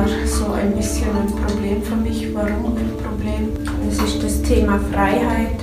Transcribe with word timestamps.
war 0.00 0.26
so 0.26 0.52
ein 0.52 0.74
bisschen 0.74 1.08
ein 1.10 1.26
Problem 1.26 1.82
für 1.82 1.96
mich. 1.96 2.34
Warum 2.34 2.76
ein 2.76 2.92
Problem? 3.04 3.50
Es 3.88 3.98
ist 3.98 4.22
das 4.22 4.40
Thema 4.42 4.78
Freiheit, 4.92 5.58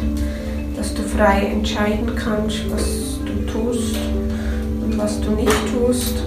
dass 0.75 0.93
du 0.93 1.01
frei 1.01 1.49
entscheiden 1.53 2.11
kannst, 2.15 2.69
was 2.71 3.19
du 3.25 3.51
tust 3.51 3.97
und 4.83 4.97
was 4.97 5.19
du 5.21 5.31
nicht 5.31 5.51
tust. 5.73 6.17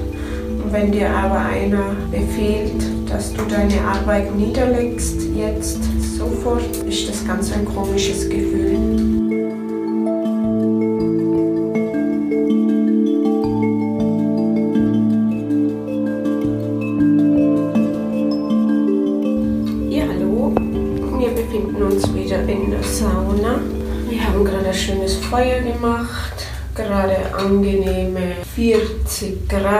Und 0.62 0.72
wenn 0.72 0.90
dir 0.90 1.10
aber 1.10 1.38
einer 1.38 1.94
befehlt, 2.10 2.82
dass 3.08 3.32
du 3.32 3.42
deine 3.48 3.80
Arbeit 3.82 4.34
niederlegst, 4.34 5.22
jetzt 5.34 5.82
sofort, 6.16 6.76
ist 6.88 7.08
das 7.08 7.26
ganz 7.26 7.52
ein 7.52 7.64
komisches 7.64 8.28
Gefühl. 8.28 9.19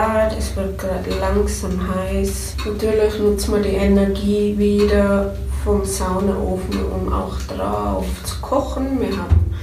40 0.01 0.11
Grad, 0.11 0.35
es 0.35 0.55
wird 0.55 0.79
gerade 0.79 1.11
langsam 1.19 1.79
heiß. 1.93 2.55
Natürlich 2.65 3.19
nutzt 3.19 3.49
man 3.49 3.61
die 3.61 3.69
Energie 3.69 4.57
wieder 4.57 5.35
vom 5.63 5.85
Saunaofen, 5.85 6.85
um 6.85 7.13
auch 7.13 7.37
drauf 7.47 8.05
zu 8.23 8.41
kochen. 8.41 8.99
Wir 8.99 9.15
haben 9.15 9.53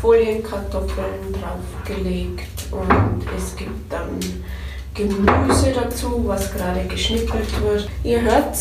Folienkartoffeln 0.00 1.32
draufgelegt 1.32 2.68
und 2.70 3.26
es 3.36 3.56
gibt 3.56 3.92
dann 3.92 4.20
Gemüse 4.94 5.72
dazu, 5.74 6.22
was 6.24 6.52
gerade 6.52 6.84
geschnippelt 6.84 7.60
wird. 7.60 7.88
Ihr 8.04 8.20
hört 8.20 8.54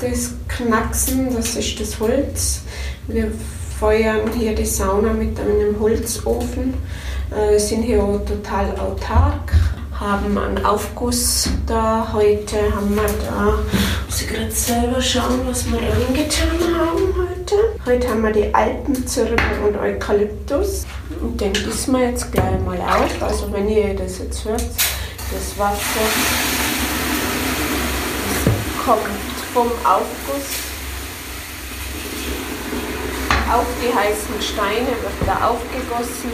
das 0.00 0.34
Knacksen, 0.48 1.34
das 1.34 1.56
ist 1.56 1.80
das 1.80 1.98
Holz. 1.98 2.62
Wir 3.06 3.32
feuern 3.80 4.30
hier 4.38 4.54
die 4.54 4.66
Sauna 4.66 5.14
mit 5.14 5.40
einem 5.40 5.80
Holzofen 5.80 6.74
äh, 7.34 7.58
sind 7.58 7.82
hier 7.82 8.00
total 8.26 8.78
autark, 8.78 9.52
haben 10.02 10.36
einen 10.36 10.64
Aufguss 10.64 11.48
da. 11.66 12.08
Heute 12.12 12.56
haben 12.74 12.94
wir 12.94 13.08
da, 13.24 13.58
muss 14.06 14.20
ich 14.20 14.28
gerade 14.28 14.50
selber 14.50 15.00
schauen, 15.00 15.40
was 15.46 15.64
wir 15.70 15.78
reingetan 15.78 16.58
haben 16.76 17.14
heute. 17.16 17.54
Heute 17.86 18.08
haben 18.08 18.22
wir 18.22 18.32
die 18.32 18.52
Alpenzirbe 18.52 19.36
und 19.66 19.78
Eukalyptus. 19.78 20.86
Und 21.20 21.40
den 21.40 21.52
gießen 21.52 21.94
wir 21.94 22.10
jetzt 22.10 22.32
gleich 22.32 22.60
mal 22.64 22.80
auf. 22.80 23.22
Also 23.22 23.52
wenn 23.52 23.68
ihr 23.68 23.94
das 23.94 24.18
jetzt 24.18 24.44
hört, 24.44 24.60
das 24.60 25.58
Wasser 25.58 26.00
das 28.28 28.84
kommt 28.84 29.06
vom 29.54 29.68
Aufguss 29.84 30.72
auf 33.52 33.66
die 33.82 33.94
heißen 33.94 34.40
Steine, 34.40 34.88
wird 34.88 35.12
da 35.26 35.48
aufgegossen 35.48 36.32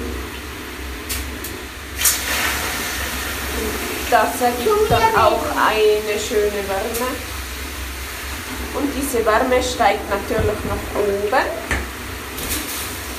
Das 4.10 4.40
ergibt 4.40 4.90
dann 4.90 5.14
auch 5.16 5.44
eine 5.54 6.18
schöne 6.18 6.64
Wärme. 6.64 7.12
Und 8.74 8.88
diese 8.96 9.24
Wärme 9.26 9.62
steigt 9.62 10.08
natürlich 10.08 10.60
nach 10.64 10.96
oben. 10.96 11.44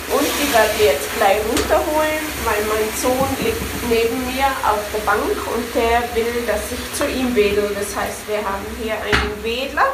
Und 0.10 0.26
die 0.26 0.52
werde 0.52 0.74
ich 0.80 0.86
jetzt 0.86 1.16
gleich 1.18 1.38
runterholen, 1.46 2.26
weil 2.44 2.66
mein 2.66 2.90
Sohn 2.98 3.30
liegt 3.46 3.62
neben 3.88 4.26
mir 4.34 4.48
auf 4.66 4.82
der 4.92 5.06
Bank 5.06 5.38
und 5.54 5.76
der 5.76 6.02
will, 6.16 6.42
dass 6.48 6.72
ich 6.72 6.98
zu 6.98 7.06
ihm 7.06 7.36
wedel. 7.36 7.70
Das 7.76 7.96
heißt, 7.96 8.28
wir 8.28 8.38
haben 8.38 8.66
hier 8.82 8.94
einen 8.94 9.44
Wedler, 9.44 9.94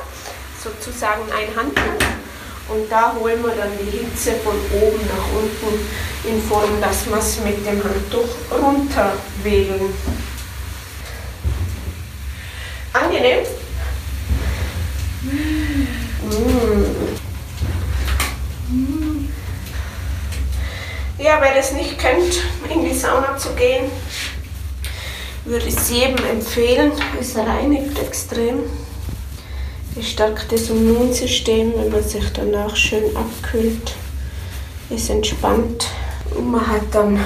sozusagen 0.63 1.23
ein 1.33 1.53
Handtuch. 1.57 2.07
Und 2.69 2.89
da 2.89 3.13
holen 3.19 3.43
wir 3.43 3.53
dann 3.53 3.71
die 3.77 3.97
Hitze 3.97 4.31
von 4.45 4.55
oben 4.71 5.01
nach 5.11 5.27
unten 5.35 5.85
in 6.23 6.41
Form, 6.47 6.79
dass 6.79 7.05
wir 7.05 7.17
es 7.17 7.37
mit 7.41 7.67
dem 7.67 7.83
Handtuch 7.83 8.29
runterwedeln. 8.49 9.93
Angenehm. 12.95 13.45
Ja, 21.17 21.39
wer 21.41 21.55
das 21.55 21.73
nicht 21.73 21.99
kennt, 21.99 22.43
in 22.69 22.85
die 22.85 22.93
Sauna 22.93 23.37
zu 23.37 23.49
gehen, 23.55 23.91
würde 25.43 25.65
ich 25.65 25.75
es 25.75 25.89
jedem 25.89 26.23
empfehlen. 26.25 26.93
Es 27.19 27.35
reinigt 27.35 27.99
extrem. 27.99 28.59
Es 29.99 30.09
stärkt 30.09 30.51
das 30.53 30.69
Immunsystem, 30.69 31.73
wenn 31.75 31.91
man 31.91 32.03
sich 32.03 32.31
danach 32.31 32.77
schön 32.77 33.15
abkühlt. 33.17 33.93
Es 34.89 35.09
entspannt 35.09 35.87
und 36.33 36.49
man 36.49 36.65
hat 36.65 36.83
dann 36.91 37.19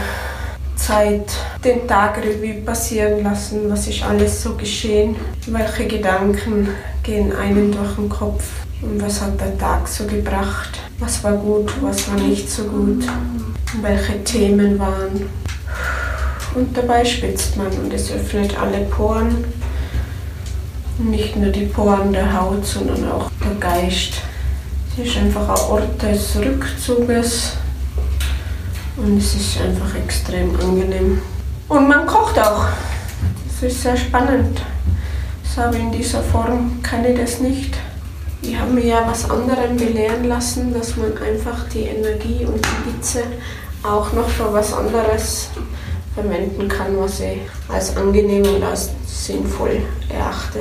Zeit 0.90 1.30
den 1.64 1.88
Tag 1.88 2.18
Revue 2.18 2.62
passieren 2.66 3.24
lassen, 3.24 3.70
was 3.70 3.86
ist 3.86 4.02
alles 4.02 4.42
so 4.42 4.56
geschehen, 4.56 5.16
welche 5.46 5.86
Gedanken 5.86 6.70
gehen 7.04 7.32
einem 7.32 7.72
durch 7.72 7.94
den 7.94 8.10
Kopf 8.10 8.44
und 8.82 9.00
was 9.00 9.22
hat 9.22 9.40
der 9.40 9.56
Tag 9.60 9.88
so 9.88 10.06
gebracht, 10.06 10.80
was 10.98 11.24
war 11.24 11.34
gut, 11.34 11.72
was 11.82 12.10
war 12.10 12.20
nicht 12.20 12.50
so 12.50 12.64
gut, 12.64 13.06
welche 13.84 14.24
Themen 14.24 14.80
waren. 14.80 15.30
Und 16.56 16.76
dabei 16.76 17.06
spitzt 17.06 17.56
man 17.56 17.68
und 17.68 17.94
es 17.94 18.12
öffnet 18.12 18.60
alle 18.60 18.80
Poren, 18.86 19.46
nicht 20.98 21.36
nur 21.36 21.52
die 21.52 21.68
Poren 21.68 22.14
der 22.14 22.34
Haut, 22.34 22.66
sondern 22.66 23.12
auch 23.12 23.30
der 23.46 23.54
Geist. 23.60 24.14
Es 24.98 25.06
ist 25.08 25.18
einfach 25.18 25.50
ein 25.50 25.72
Ort 25.72 26.02
des 26.02 26.36
Rückzuges 26.36 27.58
und 29.02 29.18
es 29.18 29.36
ist 29.36 29.62
einfach 29.62 29.96
extrem 29.96 30.56
angenehm. 30.60 31.22
Und 31.68 31.88
man 31.88 32.06
kocht 32.06 32.38
auch. 32.40 32.66
Das 33.48 33.72
ist 33.72 33.82
sehr 33.82 33.98
spannend. 33.98 34.62
Das 35.44 35.66
habe 35.66 35.78
in 35.78 35.92
dieser 35.92 36.22
Form 36.22 36.82
kann 36.84 37.06
ich 37.06 37.18
das 37.20 37.40
nicht. 37.40 37.76
Ich 38.42 38.58
habe 38.58 38.72
mir 38.72 38.86
ja 38.86 39.04
was 39.06 39.30
anderem 39.30 39.76
belehren 39.78 40.26
lassen, 40.26 40.74
dass 40.74 40.96
man 40.96 41.18
einfach 41.18 41.68
die 41.74 41.84
Energie 41.84 42.46
und 42.46 42.66
die 42.66 42.92
Hitze 42.92 43.24
auch 43.84 44.12
noch 44.14 44.30
für 44.30 44.52
was 44.54 44.74
anderes 44.74 45.50
verwenden 46.14 46.68
kann, 46.68 46.98
was 46.98 47.20
ich 47.20 47.40
als 47.68 47.96
angenehm 47.96 48.44
und 48.56 48.64
als 48.64 48.92
sinnvoll 49.06 49.82
erachte. 50.10 50.60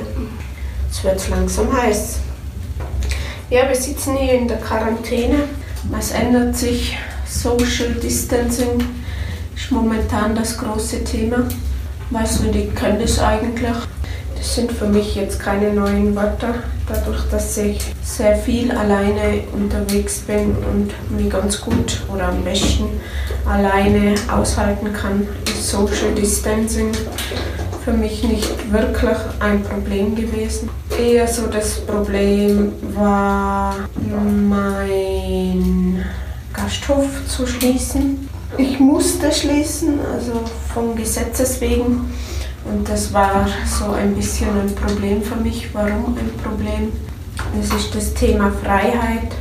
Es 0.89 1.03
wird 1.03 1.29
langsam 1.29 1.71
heiß. 1.75 2.19
Ja, 3.49 3.67
wir 3.67 3.75
sitzen 3.75 4.15
hier 4.17 4.33
in 4.33 4.47
der 4.47 4.57
Quarantäne. 4.57 5.43
Was 5.89 6.11
ändert 6.11 6.55
sich 6.55 6.97
Social 7.29 7.93
Distancing 7.93 8.83
ist 9.55 9.71
momentan 9.71 10.35
das 10.35 10.57
große 10.57 11.03
Thema. 11.03 11.47
Weiß 12.09 12.39
nicht, 12.41 12.55
ich 12.55 12.75
kenne 12.75 12.99
das 12.99 13.19
eigentlich. 13.19 13.75
Das 14.35 14.55
sind 14.55 14.71
für 14.71 14.87
mich 14.87 15.15
jetzt 15.15 15.39
keine 15.39 15.71
neuen 15.71 16.15
Wörter. 16.15 16.55
Dadurch, 16.87 17.21
dass 17.29 17.55
ich 17.57 17.79
sehr 18.01 18.35
viel 18.35 18.71
alleine 18.71 19.43
unterwegs 19.53 20.19
bin 20.21 20.55
und 20.71 20.91
mich 21.11 21.29
ganz 21.29 21.61
gut 21.61 22.01
oder 22.11 22.29
am 22.29 22.43
besten 22.43 22.85
alleine 23.45 24.15
aushalten 24.31 24.91
kann, 24.91 25.27
ist 25.45 25.69
Social 25.69 26.15
Distancing 26.15 26.91
für 27.85 27.93
mich 27.93 28.23
nicht 28.23 28.71
wirklich 28.71 29.17
ein 29.39 29.61
Problem 29.63 30.15
gewesen. 30.15 30.69
Eher 30.99 31.27
so 31.27 31.47
das 31.47 31.79
Problem 31.81 32.73
war 32.95 33.75
mein 34.49 36.03
Gasthof 36.69 37.07
zu 37.27 37.47
schließen. 37.47 38.29
Ich 38.59 38.79
musste 38.79 39.31
schließen, 39.31 39.99
also 40.13 40.43
vom 40.71 40.95
Gesetzes 40.95 41.59
wegen. 41.61 42.13
Und 42.63 42.87
das 42.87 43.11
war 43.11 43.47
so 43.65 43.93
ein 43.93 44.13
bisschen 44.13 44.49
ein 44.49 44.75
Problem 44.75 45.23
für 45.23 45.37
mich. 45.37 45.73
Warum 45.73 46.15
ein 46.15 46.31
Problem? 46.43 46.91
Es 47.59 47.73
ist 47.73 47.95
das 47.95 48.13
Thema 48.13 48.51
Freiheit, 48.51 49.31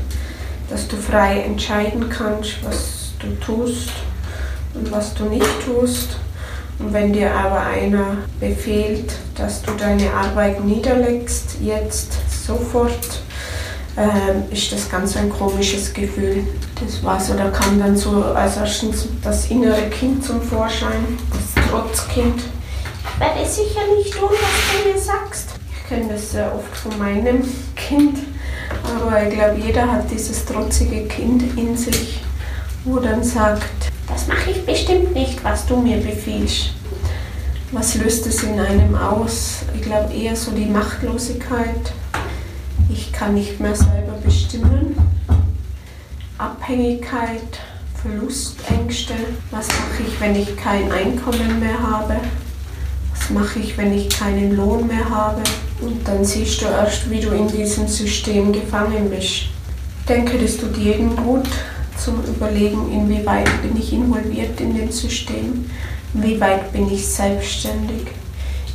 dass 0.70 0.88
du 0.88 0.96
frei 0.96 1.40
entscheiden 1.40 2.08
kannst, 2.08 2.64
was 2.64 3.12
du 3.19 3.28
tust 3.44 3.90
und 4.72 4.90
was 4.90 5.12
du 5.12 5.24
nicht 5.24 5.44
tust. 5.66 6.16
Und 6.78 6.94
wenn 6.94 7.12
dir 7.12 7.31
aber 7.34 7.60
einer 7.60 8.16
befehlt, 8.40 9.12
dass 9.34 9.60
du 9.60 9.72
deine 9.72 10.10
Arbeit 10.14 10.64
niederlegst, 10.64 11.56
jetzt 11.60 12.14
sofort, 12.46 13.20
äh, 13.98 14.54
ist 14.54 14.72
das 14.72 14.88
ganz 14.88 15.16
ein 15.16 15.28
komisches 15.28 15.92
Gefühl. 15.92 16.46
Das 16.80 17.02
war 17.02 17.20
so, 17.20 17.34
da 17.34 17.50
kam 17.50 17.78
dann 17.78 17.96
so 17.96 18.22
als 18.22 18.56
erstens 18.56 19.08
das 19.22 19.50
innere 19.50 19.88
Kind 19.90 20.24
zum 20.24 20.40
Vorschein, 20.40 21.18
das 21.30 21.64
Trotzkind. 21.68 22.42
Ich 23.14 23.20
werde 23.20 23.48
sicher 23.48 23.80
nicht 23.96 24.14
tun, 24.14 24.30
was 24.30 24.82
du 24.82 24.88
mir 24.88 24.98
sagst. 24.98 25.50
Ich 25.72 25.88
kenne 25.88 26.12
das 26.12 26.30
sehr 26.32 26.54
oft 26.54 26.76
von 26.76 26.96
meinem 26.98 27.42
Kind, 27.74 28.18
aber 28.84 29.26
ich 29.26 29.34
glaube, 29.34 29.58
jeder 29.60 29.90
hat 29.90 30.10
dieses 30.10 30.44
trotzige 30.44 31.06
Kind 31.06 31.58
in 31.58 31.76
sich, 31.76 32.20
wo 32.84 32.98
dann 32.98 33.24
sagt, 33.24 33.90
das 34.06 34.26
mache 34.28 34.50
ich 34.50 34.64
bestimmt 34.64 35.14
nicht, 35.14 35.42
was 35.42 35.66
du 35.66 35.76
mir 35.76 35.96
befiehlst. 35.96 36.70
Was 37.72 37.96
löst 37.96 38.26
es 38.26 38.42
in 38.44 38.58
einem 38.60 38.94
aus? 38.94 39.62
Ich 39.74 39.82
glaube 39.82 40.14
eher 40.14 40.36
so 40.36 40.52
die 40.52 40.66
Machtlosigkeit 40.66 41.92
Ich 42.90 43.12
kann 43.12 43.35
nicht 43.35 43.61
mehr 43.61 43.75
selber 43.75 44.14
bestimmen. 44.25 44.96
Abhängigkeit, 46.38 47.61
Verlustängste. 48.00 49.12
Was 49.50 49.69
mache 49.69 50.05
ich, 50.06 50.20
wenn 50.20 50.35
ich 50.35 50.56
kein 50.56 50.90
Einkommen 50.90 51.61
mehr 51.61 51.82
habe? 51.82 52.17
Was 53.12 53.31
mache 53.31 53.58
ich, 53.58 53.76
wenn 53.76 53.93
ich 53.93 54.08
keinen 54.08 54.56
Lohn 54.56 54.87
mehr 54.87 55.08
habe? 55.11 55.43
Und 55.82 56.08
dann 56.08 56.25
siehst 56.25 56.62
du 56.62 56.64
erst, 56.67 57.11
wie 57.11 57.20
du 57.20 57.29
in 57.31 57.49
diesem 57.49 57.87
System 57.87 58.52
gefangen 58.52 59.11
bist. 59.11 59.26
Ich 59.26 60.06
denke, 60.08 60.38
das 60.38 60.56
tut 60.56 60.76
jedem 60.79 61.14
gut 61.14 61.46
zum 62.02 62.25
Überlegen, 62.25 62.91
inwieweit 62.91 63.50
bin 63.61 63.76
ich 63.76 63.93
involviert 63.93 64.58
in 64.61 64.75
dem 64.75 64.91
System, 64.91 65.69
inwieweit 66.14 66.73
bin 66.73 66.91
ich 66.91 67.06
selbstständig, 67.06 68.06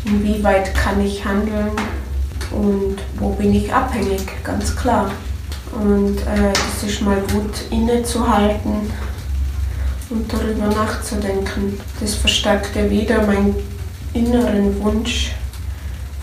inwieweit 0.05 0.75
kann 0.75 1.03
ich 1.03 1.25
handeln 1.25 1.71
und 2.53 2.97
wo 3.19 3.29
bin 3.29 3.53
ich 3.53 3.73
abhängig, 3.73 4.21
ganz 4.43 4.75
klar. 4.75 5.11
Und 5.71 6.17
äh, 6.19 6.53
es 6.53 6.89
ist 6.89 7.01
mal 7.01 7.21
gut 7.33 7.71
innezuhalten 7.71 8.91
und 10.09 10.31
darüber 10.31 10.67
nachzudenken. 10.67 11.79
Das 11.99 12.15
verstärkt 12.15 12.75
ja 12.75 12.89
wieder 12.89 13.25
meinen 13.25 13.55
inneren 14.13 14.79
Wunsch 14.83 15.31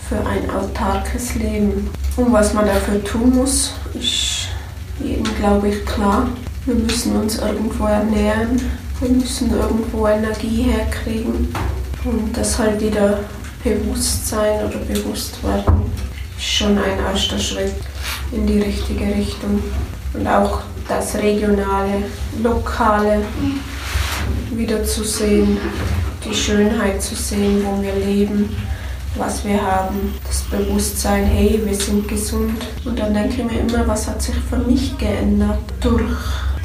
für 0.07 0.25
ein 0.25 0.49
autarkes 0.49 1.35
Leben. 1.35 1.89
Und 2.15 2.31
was 2.31 2.53
man 2.53 2.65
dafür 2.65 3.03
tun 3.03 3.35
muss, 3.35 3.73
ist 3.93 4.47
jedem, 5.03 5.35
glaube 5.35 5.69
ich, 5.69 5.85
klar. 5.85 6.27
Wir 6.65 6.75
müssen 6.75 7.15
uns 7.15 7.39
irgendwo 7.39 7.85
ernähren, 7.85 8.61
wir 8.99 9.09
müssen 9.09 9.51
irgendwo 9.51 10.07
Energie 10.07 10.63
herkriegen 10.63 11.53
und 12.05 12.37
das 12.37 12.59
halt 12.59 12.79
wieder 12.79 13.19
Bewusstsein 13.63 14.65
oder 14.65 14.77
bewusst 14.79 15.43
werden, 15.43 15.90
schon 16.41 16.77
ein 16.77 16.99
erster 16.99 17.37
Schritt 17.37 17.75
in 18.31 18.47
die 18.47 18.59
richtige 18.59 19.05
Richtung. 19.05 19.61
Und 20.13 20.27
auch 20.27 20.61
das 20.87 21.15
Regionale, 21.15 22.03
Lokale 22.41 23.21
wieder 24.51 24.83
zu 24.83 25.03
sehen, 25.03 25.57
die 26.25 26.33
Schönheit 26.33 27.01
zu 27.01 27.15
sehen, 27.15 27.63
wo 27.65 27.81
wir 27.81 27.93
leben, 27.93 28.55
was 29.15 29.45
wir 29.45 29.61
haben, 29.61 30.13
das 30.25 30.41
Bewusstsein, 30.43 31.25
hey, 31.25 31.61
wir 31.63 31.75
sind 31.75 32.07
gesund. 32.07 32.65
Und 32.85 32.99
dann 32.99 33.13
denke 33.13 33.41
ich 33.41 33.51
mir 33.51 33.59
immer, 33.59 33.87
was 33.87 34.07
hat 34.07 34.21
sich 34.21 34.35
für 34.49 34.57
mich 34.57 34.97
geändert 34.97 35.59
durch 35.79 36.01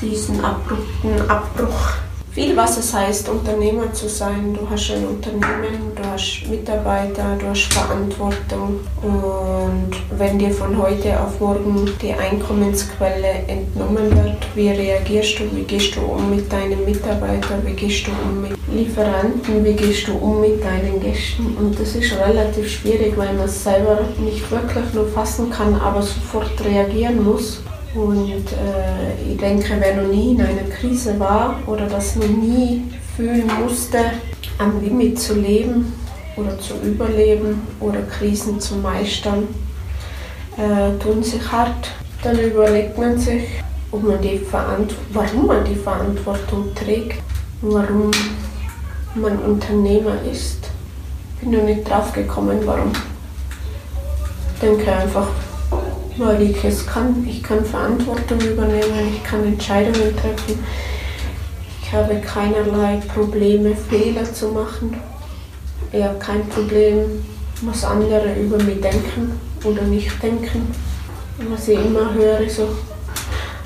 diesen 0.00 0.44
abrupten 0.44 1.29
Abbruch 1.29 2.06
viel, 2.36 2.54
was 2.54 2.76
es 2.76 2.92
heißt, 2.92 3.30
Unternehmer 3.30 3.90
zu 3.94 4.10
sein. 4.10 4.52
Du 4.52 4.68
hast 4.68 4.90
ein 4.90 5.06
Unternehmen, 5.06 5.92
du 5.96 6.02
hast 6.04 6.42
Mitarbeiter, 6.50 7.34
du 7.40 7.46
hast 7.46 7.72
Verantwortung. 7.72 8.80
Und 9.00 9.90
wenn 10.18 10.38
dir 10.38 10.50
von 10.50 10.76
heute 10.76 11.18
auf 11.18 11.40
morgen 11.40 11.90
die 12.02 12.12
Einkommensquelle 12.12 13.46
entnommen 13.48 14.10
wird, 14.10 14.36
wie 14.54 14.68
reagierst 14.68 15.38
du? 15.38 15.44
Wie 15.56 15.62
gehst 15.62 15.96
du 15.96 16.00
um 16.02 16.28
mit 16.28 16.52
deinen 16.52 16.84
Mitarbeitern? 16.84 17.62
Wie 17.64 17.72
gehst 17.72 18.06
du 18.06 18.10
um 18.10 18.42
mit 18.42 18.52
Lieferanten? 18.70 19.64
Wie 19.64 19.72
gehst 19.72 20.06
du 20.06 20.12
um 20.16 20.42
mit 20.42 20.62
deinen 20.62 21.00
Gästen? 21.00 21.56
Und 21.58 21.80
das 21.80 21.94
ist 21.94 22.12
relativ 22.18 22.70
schwierig, 22.70 23.16
weil 23.16 23.32
man 23.32 23.46
es 23.46 23.64
selber 23.64 24.00
nicht 24.18 24.50
wirklich 24.50 24.92
nur 24.92 25.08
fassen 25.08 25.48
kann, 25.48 25.74
aber 25.80 26.02
sofort 26.02 26.62
reagieren 26.62 27.24
muss. 27.24 27.62
Und 27.96 28.52
äh, 28.52 29.32
ich 29.32 29.38
denke, 29.38 29.75
wer 29.78 29.96
noch 29.96 30.12
nie 30.12 30.32
in 30.32 30.43
einer 30.43 30.69
Krise 30.69 31.19
war 31.19 31.58
oder 31.66 31.87
das 31.87 32.14
noch 32.16 32.28
nie 32.28 32.84
fühlen 33.16 33.50
musste, 33.62 33.98
am 34.58 34.82
Limit 34.82 35.19
zu 35.19 35.34
leben 35.34 35.94
oder 36.37 36.58
zu 36.58 36.75
überleben 36.84 37.62
oder 37.81 38.02
Krisen 38.02 38.60
zu 38.60 38.76
meistern, 38.76 39.48
äh, 40.58 41.02
tun 41.02 41.22
sich 41.22 41.40
hart. 41.50 41.90
Dann 42.22 42.38
überlegt 42.38 42.98
man 42.98 43.19
sich, 43.19 43.44
ob 43.90 44.02
man 44.02 44.20
die 44.20 44.43
warum 45.12 45.46
man 45.46 45.64
die 45.64 45.75
Verantwortung 45.75 46.75
trägt 46.75 47.22
und 47.62 47.72
warum 47.72 48.10
man 49.14 49.38
Unternehmer 49.38 50.16
ist. 50.31 50.69
Bin 51.40 51.52
noch 51.52 51.62
nicht 51.62 51.88
drauf 51.88 52.12
gekommen, 52.12 52.58
warum. 52.66 52.93
Ich 54.54 54.60
denke 54.60 54.93
einfach, 54.93 55.28
weil 56.18 56.42
ich 56.42 56.64
es 56.64 56.86
kann. 56.86 57.26
Ich 57.28 57.42
kann 57.42 57.64
Verantwortung 57.64 58.40
übernehmen, 58.40 59.14
ich 59.14 59.22
kann 59.22 59.44
Entscheidungen 59.44 60.16
treffen. 60.16 60.64
Ich 61.82 61.92
habe 61.92 62.16
keinerlei 62.20 63.00
Probleme, 63.14 63.76
Fehler 63.76 64.24
zu 64.24 64.48
machen. 64.48 64.96
Ich 65.92 66.02
habe 66.02 66.18
kein 66.18 66.48
Problem, 66.48 67.24
was 67.62 67.84
andere 67.84 68.34
über 68.34 68.56
mich 68.62 68.80
denken 68.80 69.40
oder 69.64 69.82
nicht 69.82 70.22
denken. 70.22 70.74
Was 71.50 71.68
ich 71.68 71.78
immer 71.78 72.12
höre, 72.12 72.48
so, 72.48 72.69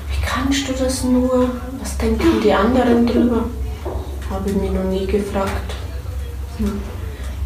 wie 0.09 0.25
kannst 0.25 0.67
du 0.67 0.73
das 0.73 1.03
nur? 1.03 1.49
Was 1.79 1.97
denken 1.97 2.41
die 2.43 2.53
anderen 2.53 3.07
drüber? 3.07 3.45
Habe 4.29 4.49
ich 4.49 4.55
mich 4.55 4.71
noch 4.71 4.83
nie 4.83 5.05
gefragt. 5.05 5.73
Hm. 6.57 6.79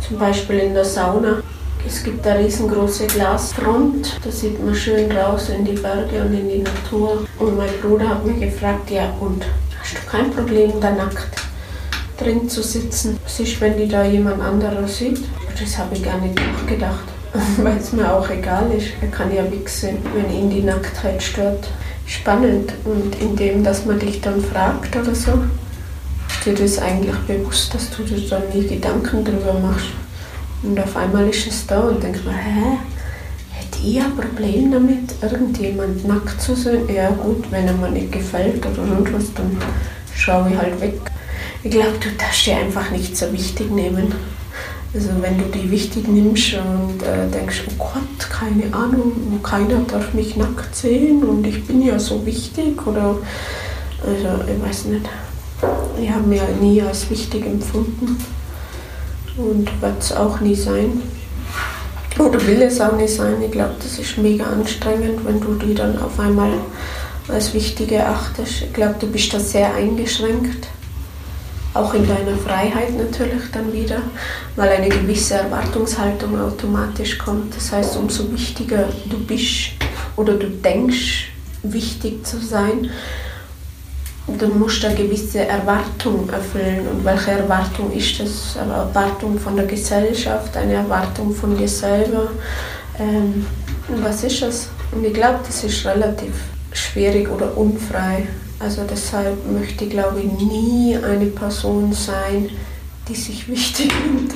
Zum 0.05 0.19
Beispiel 0.19 0.59
in 0.59 0.73
der 0.73 0.85
Sauna 0.85 1.41
es 1.87 2.03
gibt 2.03 2.25
eine 2.25 2.43
riesengroße 2.43 3.07
Glasfront, 3.07 4.19
da 4.23 4.31
sieht 4.31 4.63
man 4.63 4.73
schön 4.73 5.11
raus 5.11 5.49
in 5.49 5.65
die 5.65 5.73
Berge 5.73 6.21
und 6.23 6.33
in 6.33 6.49
die 6.49 6.63
Natur. 6.63 7.25
Und 7.39 7.57
mein 7.57 7.69
Bruder 7.81 8.09
hat 8.09 8.25
mich 8.25 8.39
gefragt, 8.39 8.89
ja 8.89 9.13
und, 9.19 9.45
hast 9.79 9.95
du 9.95 10.09
kein 10.09 10.31
Problem, 10.31 10.71
da 10.81 10.91
nackt 10.91 11.41
drin 12.17 12.49
zu 12.49 12.63
sitzen? 12.63 13.19
Ist, 13.25 13.61
wenn 13.61 13.77
die 13.77 13.87
da 13.87 14.03
jemand 14.03 14.41
anderes 14.41 14.97
sieht? 14.97 15.21
Das 15.59 15.77
habe 15.77 15.95
ich 15.95 16.03
gar 16.03 16.17
nicht 16.17 16.35
nachgedacht, 16.35 17.05
weil 17.57 17.77
es 17.77 17.93
mir 17.93 18.11
auch 18.11 18.29
egal 18.29 18.71
ist. 18.71 18.87
Er 19.01 19.09
kann 19.09 19.33
ja 19.33 19.49
wichsen, 19.51 19.97
wenn 20.13 20.33
ihn 20.33 20.49
die 20.49 20.63
Nacktheit 20.63 21.21
stört. 21.21 21.69
Spannend 22.07 22.73
und 22.83 23.19
indem, 23.19 23.63
dass 23.63 23.85
man 23.85 23.99
dich 23.99 24.21
dann 24.21 24.41
fragt 24.41 24.95
oder 24.95 25.15
so, 25.15 25.31
ist 26.29 26.45
dir 26.45 26.53
das 26.53 26.77
eigentlich 26.79 27.15
bewusst, 27.27 27.73
dass 27.73 27.89
du 27.89 28.03
dir 28.03 28.27
da 28.29 28.39
nie 28.53 28.67
Gedanken 28.67 29.23
drüber 29.23 29.53
machst. 29.53 29.87
Und 30.65 30.79
auf 30.79 30.97
einmal 30.97 31.29
ist 31.29 31.47
es 31.47 31.67
da 31.67 31.79
und 31.81 32.01
denkt 32.01 32.25
man, 32.25 32.35
hä? 32.35 32.77
Hätte 33.51 33.87
ich 33.87 34.01
ein 34.01 34.15
Problem 34.15 34.71
damit, 34.71 35.13
irgendjemand 35.21 36.07
nackt 36.07 36.41
zu 36.41 36.55
sehen? 36.55 36.89
Ja 36.93 37.11
gut, 37.11 37.45
wenn 37.51 37.67
er 37.67 37.73
mir 37.73 37.91
nicht 37.91 38.11
gefällt 38.11 38.65
oder 38.65 38.87
sonst 38.87 39.13
was, 39.13 39.33
dann 39.35 39.57
schaue 40.15 40.49
ich 40.49 40.57
halt 40.57 40.81
weg. 40.81 40.99
Ich 41.63 41.71
glaube, 41.71 41.97
du 41.99 42.09
darfst 42.17 42.45
dir 42.47 42.57
einfach 42.57 42.89
nicht 42.89 43.15
so 43.15 43.31
wichtig 43.31 43.71
nehmen. 43.71 44.13
Also 44.93 45.09
wenn 45.21 45.37
du 45.37 45.43
die 45.45 45.69
wichtig 45.69 46.07
nimmst 46.07 46.53
und 46.53 47.03
äh, 47.03 47.29
denkst, 47.31 47.63
oh 47.67 47.73
Gott, 47.77 48.29
keine 48.29 48.73
Ahnung, 48.73 49.39
keiner 49.43 49.79
darf 49.87 50.13
mich 50.13 50.35
nackt 50.35 50.75
sehen 50.75 51.23
und 51.23 51.45
ich 51.45 51.65
bin 51.65 51.81
ja 51.81 51.99
so 51.99 52.25
wichtig 52.25 52.85
oder 52.87 53.17
also 54.05 54.43
ich 54.51 54.67
weiß 54.67 54.85
nicht. 54.85 55.05
Ich 56.01 56.09
habe 56.09 56.27
mir 56.27 56.41
nie 56.61 56.81
als 56.81 57.09
wichtig 57.09 57.45
empfunden 57.45 58.17
und 59.37 59.69
wird 59.81 59.99
es 60.01 60.11
auch 60.11 60.39
nie 60.39 60.55
sein. 60.55 61.01
Oder 62.17 62.45
will 62.47 62.61
es 62.61 62.79
auch 62.79 62.95
nicht 62.95 63.13
sein. 63.13 63.41
Ich 63.43 63.51
glaube, 63.51 63.75
das 63.81 63.99
ist 63.99 64.17
mega 64.17 64.45
anstrengend, 64.45 65.25
wenn 65.25 65.41
du 65.41 65.55
die 65.55 65.73
dann 65.73 66.01
auf 66.01 66.19
einmal 66.19 66.51
als 67.27 67.53
wichtig 67.53 67.91
erachtest. 67.91 68.61
Ich 68.63 68.73
glaube, 68.73 68.95
du 68.99 69.07
bist 69.07 69.33
da 69.33 69.39
sehr 69.39 69.73
eingeschränkt. 69.73 70.67
Auch 71.73 71.93
in 71.93 72.07
deiner 72.07 72.37
Freiheit 72.37 72.97
natürlich 72.97 73.51
dann 73.51 73.73
wieder, 73.73 74.01
weil 74.55 74.69
eine 74.69 74.87
gewisse 74.87 75.33
Erwartungshaltung 75.33 76.39
automatisch 76.39 77.17
kommt. 77.17 77.53
Das 77.53 77.73
heißt, 77.73 77.97
umso 77.97 78.31
wichtiger 78.31 78.87
du 79.09 79.17
bist 79.19 79.71
oder 80.15 80.35
du 80.35 80.47
denkst, 80.47 81.31
wichtig 81.63 82.25
zu 82.25 82.39
sein, 82.39 82.89
du 84.27 84.47
musst 84.47 84.83
eine 84.83 84.95
gewisse 84.95 85.45
Erwartung 85.45 86.29
erfüllen. 86.29 86.87
Und 86.87 87.05
welche 87.05 87.31
Erwartung 87.31 87.91
ist 87.91 88.19
das? 88.19 88.57
Eine 88.57 88.73
Erwartung 88.73 89.39
von 89.39 89.55
der 89.55 89.65
Gesellschaft, 89.65 90.55
eine 90.57 90.73
Erwartung 90.73 91.33
von 91.33 91.57
dir 91.57 91.67
selber. 91.67 92.31
Ähm, 92.99 93.45
was 93.87 94.23
ist 94.23 94.41
das? 94.41 94.69
Und 94.91 95.05
ich 95.05 95.13
glaube, 95.13 95.39
das 95.45 95.63
ist 95.63 95.85
relativ 95.85 96.33
schwierig 96.71 97.29
oder 97.29 97.55
unfrei. 97.57 98.27
Also 98.59 98.83
deshalb 98.89 99.37
möchte 99.51 99.85
ich, 99.85 99.91
glaube 99.91 100.21
ich, 100.21 100.31
nie 100.31 100.97
eine 100.97 101.27
Person 101.27 101.93
sein, 101.93 102.49
die 103.07 103.15
sich 103.15 103.47
wichtig 103.49 103.93
nimmt, 104.05 104.33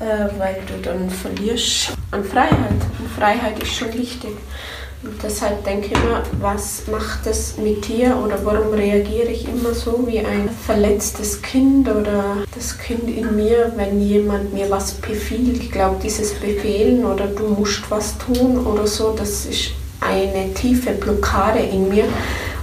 äh, 0.00 0.28
weil 0.38 0.60
du 0.66 0.80
dann 0.82 1.10
verlierst 1.10 1.92
an 2.10 2.24
Freiheit. 2.24 2.80
Und 2.98 3.10
Freiheit 3.18 3.60
ist 3.62 3.72
schon 3.72 3.92
wichtig. 3.94 4.36
Deshalb 5.22 5.64
denke 5.64 5.86
ich 5.86 5.92
immer, 5.92 6.22
was 6.40 6.82
macht 6.90 7.26
es 7.26 7.56
mit 7.56 7.86
dir 7.86 8.16
oder 8.16 8.44
warum 8.44 8.74
reagiere 8.74 9.28
ich 9.28 9.46
immer 9.46 9.72
so 9.72 10.04
wie 10.06 10.18
ein 10.18 10.50
verletztes 10.66 11.40
Kind 11.40 11.88
oder 11.88 12.38
das 12.52 12.76
Kind 12.78 13.08
in 13.08 13.36
mir, 13.36 13.72
wenn 13.76 14.00
jemand 14.00 14.52
mir 14.52 14.68
was 14.70 14.94
befiehlt. 14.94 15.62
Ich 15.62 15.70
glaube, 15.70 16.00
dieses 16.02 16.34
Befehlen 16.34 17.04
oder 17.04 17.26
du 17.28 17.48
musst 17.48 17.88
was 17.90 18.18
tun 18.18 18.66
oder 18.66 18.88
so, 18.88 19.14
das 19.16 19.46
ist 19.46 19.70
eine 20.00 20.52
tiefe 20.54 20.90
Blockade 20.92 21.60
in 21.60 21.88
mir. 21.88 22.04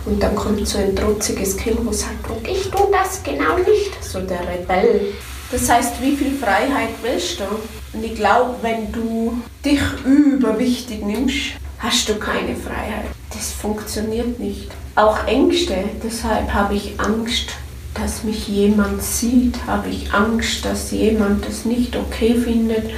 Und 0.06 0.22
dann 0.22 0.36
kommt 0.36 0.68
so 0.68 0.77
ein 0.77 0.96
trotziges 0.96 1.56
Kind, 1.58 1.80
wo 1.84 1.92
sagt, 1.92 2.30
und 2.30 2.48
ich 2.48 2.70
tue 2.70 2.88
das 2.92 3.24
genau 3.24 3.58
nicht. 3.58 4.04
So 4.04 4.20
der 4.20 4.42
Rebell. 4.42 5.13
Das 5.51 5.70
heißt, 5.70 6.01
wie 6.01 6.15
viel 6.15 6.36
Freiheit 6.36 6.89
willst 7.01 7.39
du? 7.39 7.46
Und 7.94 8.04
ich 8.04 8.15
glaube, 8.15 8.56
wenn 8.62 8.92
du 8.92 9.42
dich 9.63 9.80
überwichtig 10.06 11.04
nimmst, 11.04 11.56
hast 11.79 12.10
du 12.10 12.15
keine 12.15 12.55
Freiheit. 12.55 13.05
Das 13.32 13.51
funktioniert 13.51 14.39
nicht. 14.39 14.70
Auch 14.96 15.27
Ängste, 15.27 15.75
deshalb 16.03 16.53
habe 16.53 16.75
ich 16.75 17.00
Angst, 17.00 17.50
dass 17.94 18.24
mich 18.24 18.48
jemand 18.48 19.01
sieht, 19.01 19.58
habe 19.67 19.89
ich 19.89 20.13
Angst, 20.13 20.65
dass 20.65 20.91
jemand 20.91 21.48
das 21.48 21.65
nicht 21.65 21.96
okay 21.96 22.36
findet, 22.36 22.91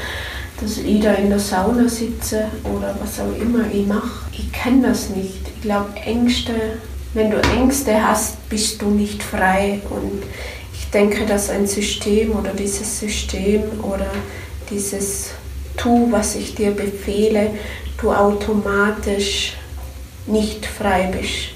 dass 0.59 0.77
ich 0.77 1.01
da 1.01 1.13
in 1.13 1.29
der 1.29 1.39
Sauna 1.39 1.87
sitze 1.87 2.45
oder 2.63 2.97
was 3.01 3.19
auch 3.19 3.39
immer 3.39 3.65
ich 3.71 3.85
mache. 3.85 4.25
Ich 4.31 4.51
kenne 4.51 4.87
das 4.87 5.09
nicht. 5.09 5.47
Ich 5.55 5.61
glaube, 5.61 5.89
Ängste, 6.03 6.53
wenn 7.13 7.29
du 7.29 7.37
Ängste 7.37 8.07
hast, 8.07 8.49
bist 8.49 8.81
du 8.81 8.89
nicht 8.89 9.21
frei. 9.21 9.81
Und 9.89 10.23
ich 10.73 10.89
denke, 10.89 11.25
dass 11.25 11.49
ein 11.49 11.67
System 11.67 12.31
oder 12.31 12.53
dieses 12.53 12.99
System 12.99 13.63
oder 13.83 14.11
dieses 14.71 15.31
Tu, 15.77 16.11
was 16.11 16.35
ich 16.35 16.55
dir 16.55 16.71
befehle, 16.71 17.51
du 18.01 18.11
automatisch 18.11 19.53
nicht 20.27 20.65
frei 20.65 21.09
bist. 21.11 21.55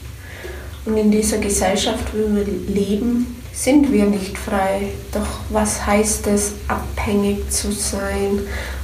Und 0.85 0.97
in 0.97 1.11
dieser 1.11 1.37
Gesellschaft, 1.37 2.05
wo 2.13 2.35
wir 2.35 2.45
leben, 2.45 3.41
sind 3.53 3.91
wir 3.91 4.05
nicht 4.05 4.37
frei. 4.37 4.89
Doch 5.11 5.27
was 5.49 5.85
heißt 5.85 6.27
es, 6.27 6.53
abhängig 6.67 7.51
zu 7.51 7.71
sein? 7.71 8.39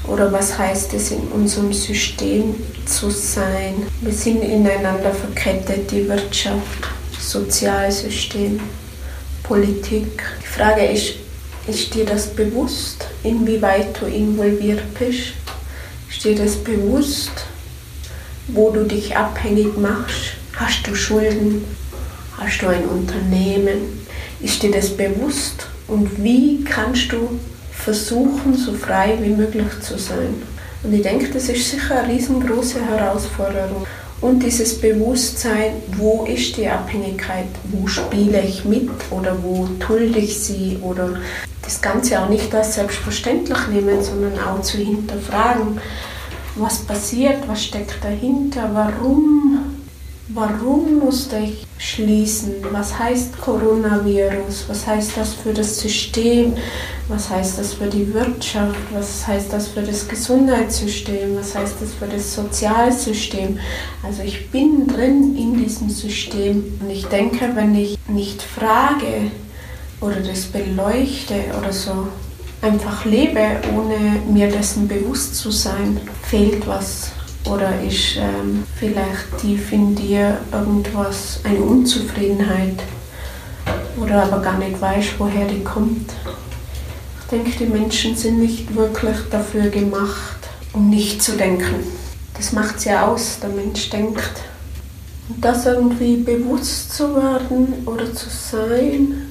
Oder 0.07 0.31
was 0.31 0.57
heißt 0.57 0.93
es, 0.93 1.11
in 1.11 1.27
unserem 1.29 1.73
System 1.73 2.55
zu 2.85 3.09
sein? 3.09 3.87
Wir 4.01 4.13
sind 4.13 4.43
ineinander 4.43 5.11
verkettet, 5.11 5.89
die 5.89 6.07
Wirtschaft, 6.07 6.87
Sozialsystem, 7.19 8.59
Politik. 9.43 10.21
Die 10.43 10.47
Frage 10.47 10.85
ist, 10.85 11.15
ist 11.67 11.93
dir 11.93 12.05
das 12.05 12.27
bewusst, 12.27 13.07
inwieweit 13.23 13.99
du 13.99 14.05
involviert 14.05 14.83
bist? 14.99 15.33
Ist 16.09 16.23
dir 16.23 16.35
das 16.35 16.55
bewusst, 16.55 17.31
wo 18.47 18.71
du 18.71 18.83
dich 18.83 19.15
abhängig 19.15 19.77
machst? 19.77 20.35
Hast 20.55 20.87
du 20.87 20.95
Schulden? 20.95 21.63
Hast 22.37 22.61
du 22.61 22.67
ein 22.67 22.85
Unternehmen? 22.85 24.05
Ist 24.39 24.63
dir 24.63 24.71
das 24.71 24.89
bewusst? 24.89 25.67
Und 25.87 26.23
wie 26.23 26.63
kannst 26.63 27.11
du 27.11 27.39
versuchen, 27.71 28.55
so 28.55 28.73
frei 28.73 29.17
wie 29.21 29.29
möglich 29.29 29.67
zu 29.81 29.97
sein? 29.97 30.41
Und 30.83 30.93
ich 30.93 31.01
denke, 31.01 31.29
das 31.31 31.49
ist 31.49 31.69
sicher 31.69 32.03
eine 32.03 32.13
riesengroße 32.13 32.83
Herausforderung. 32.85 33.85
Und 34.19 34.41
dieses 34.41 34.81
Bewusstsein, 34.81 35.73
wo 35.95 36.25
ist 36.25 36.57
die 36.57 36.67
Abhängigkeit, 36.67 37.45
wo 37.71 37.85
spiele 37.87 38.41
ich 38.41 38.65
mit 38.65 38.89
oder 39.11 39.37
wo 39.43 39.67
tulde 39.79 40.17
ich 40.17 40.39
sie? 40.39 40.79
Oder 40.81 41.17
das 41.61 41.81
Ganze 41.81 42.19
auch 42.19 42.29
nicht 42.29 42.53
als 42.55 42.75
selbstverständlich 42.75 43.67
nehmen, 43.67 44.01
sondern 44.01 44.39
auch 44.39 44.61
zu 44.61 44.77
hinterfragen, 44.77 45.79
was 46.55 46.79
passiert, 46.79 47.47
was 47.47 47.63
steckt 47.63 48.03
dahinter, 48.03 48.71
warum, 48.73 49.66
warum 50.37 50.99
musste 50.99 51.37
ich 51.39 51.65
schließen, 51.79 52.53
was 52.71 52.97
heißt 52.97 53.41
Coronavirus, 53.41 54.65
was 54.67 54.85
heißt 54.85 55.17
das 55.17 55.33
für 55.33 55.51
das 55.51 55.79
System, 55.79 56.53
was 57.07 57.31
heißt 57.31 57.57
das 57.57 57.73
für 57.73 57.87
die 57.87 58.13
Wirtschaft, 58.13 58.77
was 58.93 59.25
heißt 59.25 59.51
das 59.51 59.69
für 59.69 59.81
das 59.81 60.07
Gesundheitssystem, 60.07 61.35
was 61.35 61.55
heißt 61.55 61.77
das 61.81 61.91
für 61.95 62.05
das 62.05 62.35
Sozialsystem. 62.35 63.57
Also 64.03 64.21
ich 64.21 64.51
bin 64.51 64.85
drin 64.85 65.35
in 65.35 65.57
diesem 65.57 65.89
System 65.89 66.77
und 66.81 66.91
ich 66.91 67.07
denke, 67.07 67.55
wenn 67.55 67.73
ich 67.73 67.97
nicht 68.07 68.43
frage, 68.43 69.31
oder 70.01 70.17
das 70.17 70.43
beleuchte 70.45 71.33
oder 71.57 71.73
so 71.73 72.09
einfach 72.61 73.05
lebe, 73.05 73.41
ohne 73.75 74.21
mir 74.31 74.51
dessen 74.51 74.87
bewusst 74.87 75.35
zu 75.35 75.49
sein, 75.49 75.99
fehlt 76.21 76.67
was. 76.67 77.11
Oder 77.51 77.81
ist 77.81 78.17
ähm, 78.17 78.63
vielleicht 78.75 79.37
tief 79.39 79.71
in 79.71 79.95
dir 79.95 80.37
irgendwas, 80.51 81.39
eine 81.43 81.59
Unzufriedenheit 81.59 82.79
oder 83.99 84.23
aber 84.23 84.41
gar 84.41 84.57
nicht 84.57 84.79
weißt, 84.79 85.13
woher 85.17 85.47
die 85.47 85.63
kommt. 85.63 86.11
Ich 87.21 87.27
denke, 87.29 87.51
die 87.57 87.65
Menschen 87.65 88.15
sind 88.15 88.39
nicht 88.39 88.75
wirklich 88.75 89.17
dafür 89.31 89.69
gemacht, 89.69 90.37
um 90.73 90.89
nicht 90.89 91.21
zu 91.21 91.33
denken. 91.33 91.83
Das 92.35 92.51
macht 92.53 92.77
es 92.77 92.85
ja 92.85 93.07
aus, 93.07 93.39
der 93.41 93.49
Mensch 93.49 93.89
denkt. 93.89 94.31
Und 95.29 95.43
das 95.43 95.65
irgendwie 95.65 96.17
bewusst 96.17 96.93
zu 96.93 97.15
werden 97.15 97.73
oder 97.85 98.13
zu 98.13 98.29
sein, 98.29 99.27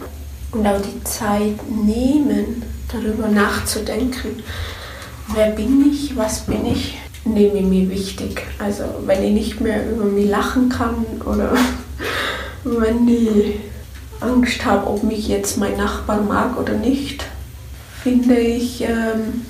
und 0.56 0.66
auch 0.66 0.80
die 0.80 1.02
Zeit 1.04 1.58
nehmen, 1.70 2.62
darüber 2.90 3.28
nachzudenken, 3.28 4.42
wer 5.34 5.50
bin 5.50 5.90
ich, 5.90 6.16
was 6.16 6.40
bin 6.40 6.66
ich, 6.66 6.98
nehme 7.26 7.58
ich 7.58 7.64
mir 7.64 7.90
wichtig. 7.90 8.42
Also 8.58 8.84
wenn 9.04 9.22
ich 9.22 9.32
nicht 9.32 9.60
mehr 9.60 9.88
über 9.90 10.04
mich 10.04 10.28
lachen 10.28 10.68
kann 10.68 11.04
oder 11.24 11.52
wenn 12.64 13.08
ich 13.08 13.60
Angst 14.20 14.64
habe, 14.64 14.86
ob 14.86 15.02
mich 15.02 15.28
jetzt 15.28 15.58
mein 15.58 15.76
Nachbar 15.76 16.22
mag 16.22 16.58
oder 16.58 16.74
nicht, 16.74 17.24
finde 18.02 18.38
ich, 18.38 18.82
ähm, 18.82 19.42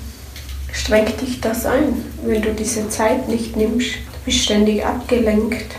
strengt 0.73 1.21
dich 1.21 1.41
das 1.41 1.65
ein, 1.65 2.03
wenn 2.23 2.41
du 2.41 2.53
diese 2.53 2.89
Zeit 2.89 3.27
nicht 3.27 3.55
nimmst. 3.55 3.95
Du 3.95 4.19
bist 4.25 4.39
ständig 4.39 4.85
abgelenkt. 4.85 5.75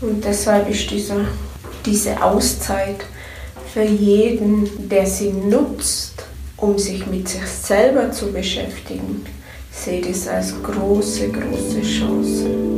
Und 0.00 0.24
deshalb 0.24 0.68
ist 0.68 0.90
dieser, 0.90 1.26
diese 1.84 2.22
Auszeit 2.22 3.04
für 3.72 3.84
jeden, 3.84 4.88
der 4.88 5.06
sie 5.06 5.30
nutzt, 5.30 6.24
um 6.56 6.78
sich 6.78 7.06
mit 7.06 7.28
sich 7.28 7.46
selber 7.46 8.10
zu 8.10 8.32
beschäftigen, 8.32 9.24
sehe 9.86 10.00
das 10.00 10.26
als 10.26 10.52
große, 10.64 11.28
große 11.28 11.80
Chance. 11.80 12.75